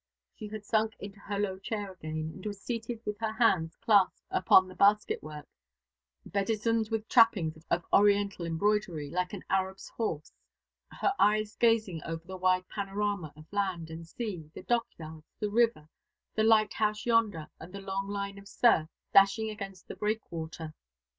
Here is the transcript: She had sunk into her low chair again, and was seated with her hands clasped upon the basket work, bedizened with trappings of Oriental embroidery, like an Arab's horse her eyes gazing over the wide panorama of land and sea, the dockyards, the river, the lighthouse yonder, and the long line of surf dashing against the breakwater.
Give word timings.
She 0.33 0.47
had 0.47 0.65
sunk 0.65 0.95
into 0.99 1.19
her 1.19 1.37
low 1.37 1.59
chair 1.59 1.91
again, 1.91 2.31
and 2.33 2.43
was 2.43 2.59
seated 2.59 3.01
with 3.05 3.19
her 3.19 3.33
hands 3.33 3.75
clasped 3.75 4.23
upon 4.31 4.67
the 4.67 4.73
basket 4.73 5.21
work, 5.21 5.47
bedizened 6.25 6.89
with 6.89 7.07
trappings 7.07 7.63
of 7.69 7.85
Oriental 7.93 8.43
embroidery, 8.47 9.11
like 9.11 9.31
an 9.31 9.43
Arab's 9.47 9.89
horse 9.89 10.33
her 10.89 11.13
eyes 11.19 11.55
gazing 11.55 12.01
over 12.03 12.25
the 12.25 12.35
wide 12.35 12.67
panorama 12.67 13.31
of 13.35 13.45
land 13.53 13.91
and 13.91 14.07
sea, 14.07 14.49
the 14.55 14.63
dockyards, 14.63 15.35
the 15.39 15.51
river, 15.51 15.87
the 16.33 16.41
lighthouse 16.41 17.05
yonder, 17.05 17.47
and 17.59 17.71
the 17.71 17.79
long 17.81 18.07
line 18.07 18.39
of 18.39 18.47
surf 18.47 18.89
dashing 19.13 19.51
against 19.51 19.87
the 19.87 19.95
breakwater. 19.95 20.73